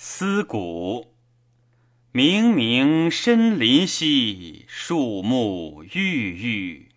[0.00, 1.08] 思古，
[2.12, 6.90] 明明深林兮，树木郁郁。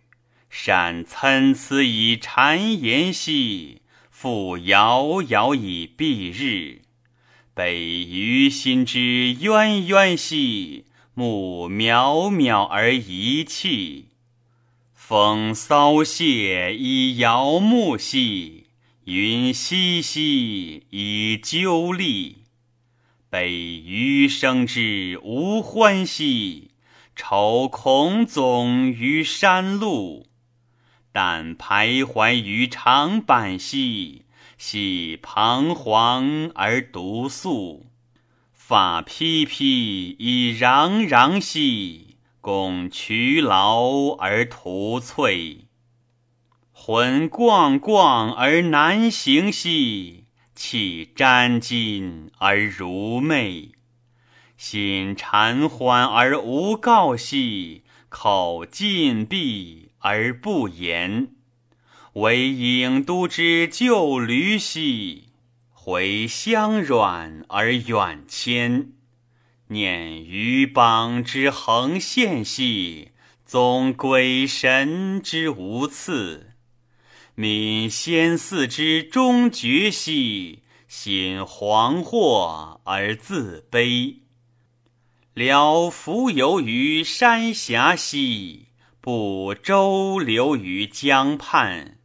[0.48, 6.82] 山参差以谗言兮，复遥遥以蔽日。
[7.54, 10.84] 北隅心之渊渊兮，
[11.14, 14.10] 木渺渺而遗气。
[14.94, 18.66] 风骚泄以摇木兮，
[19.06, 22.41] 云兮兮以纠丽。
[23.32, 26.72] 北余生之无欢兮，
[27.16, 30.26] 愁恐总于山路。
[31.12, 34.26] 但徘徊于长坂兮，
[34.58, 37.86] 系彷徨而独宿。
[38.52, 45.60] 发披披以攘攘兮，共劬劳而徒瘁。
[46.70, 50.21] 魂逛逛而难行兮。
[50.54, 53.70] 气沾襟而如寐，
[54.56, 61.28] 心缠欢而无告兮，口禁闭而不言。
[62.14, 65.28] 唯郢都之旧驴兮，
[65.70, 68.92] 回乡软而远迁。
[69.68, 73.12] 念余邦之横线兮，
[73.46, 76.51] 宗鬼神之无次。
[77.36, 84.18] 悯先嗣之终绝兮，心惶惑而自悲。
[85.32, 88.66] 了浮游于山峡兮，
[89.00, 91.96] 不周流于江畔。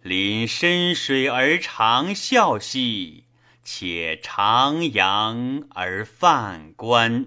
[0.00, 3.24] 临深水而长啸兮，
[3.64, 7.26] 且徜徉而泛观。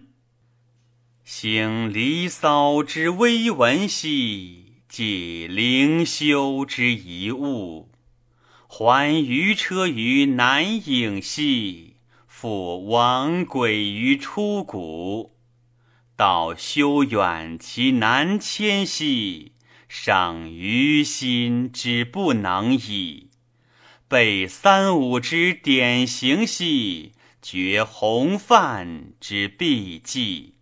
[1.25, 4.66] 兴离骚之微闻兮。
[4.97, 7.91] 即灵修之一物，
[8.67, 15.35] 还余车于南影兮，复亡鬼于出谷。
[16.15, 19.51] 道修远其难迁兮，
[19.87, 23.29] 赏于心之不能已。
[24.07, 30.55] 备三五之典型兮，绝红范之必记。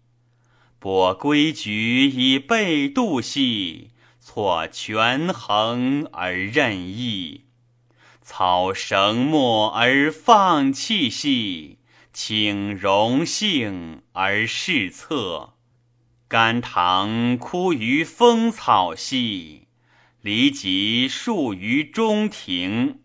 [0.78, 3.92] 拨规矩以备度兮。
[4.28, 7.44] 错权衡而任意，
[8.24, 11.78] 操绳墨而放弃兮；
[12.12, 15.54] 请荣幸而试策，
[16.28, 19.68] 甘棠枯于风草兮，
[20.22, 23.02] 离棘树于中庭。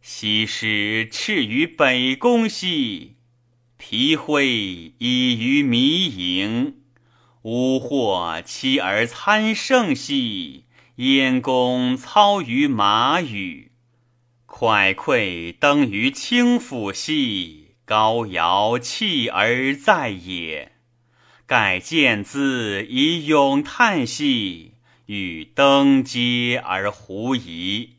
[0.00, 3.16] 西施斥于北宫兮，
[3.76, 6.81] 皮灰倚于迷营。
[7.42, 10.66] 吾或妻而参圣兮，
[10.96, 13.72] 燕公操于马羽。
[14.46, 20.72] 快馈登于清府兮，高遥弃而在也。
[21.44, 24.74] 盖见兹以咏叹兮，
[25.06, 27.96] 欲登阶而狐疑。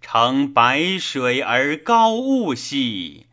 [0.00, 3.26] 乘白水而高物兮，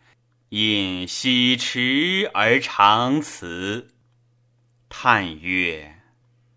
[0.49, 3.93] 饮溪池而长辞。
[4.89, 5.97] 叹曰：“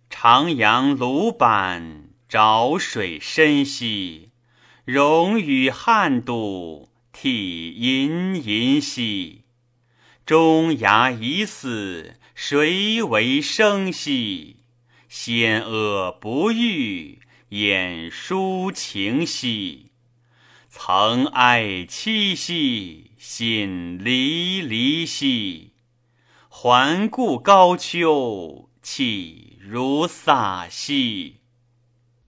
[0.09, 4.31] 长阳鲁坂，沼水深兮；
[4.85, 9.43] 荣与汉都，涕殷殷兮。
[10.25, 14.59] 中崖已死，谁为生兮？
[15.09, 19.91] 仙阿不遇，掩抒情兮。
[20.69, 25.70] 曾爱妻兮，心离离兮。”
[26.53, 31.40] 环顾高丘，气如洒兮。